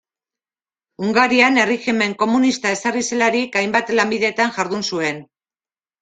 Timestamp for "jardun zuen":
4.57-5.21